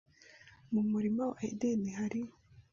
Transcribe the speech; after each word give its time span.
Mu 0.73 0.81
murima 0.91 1.21
wa 1.31 1.37
Edeni 1.49 1.89
hari 1.99 2.21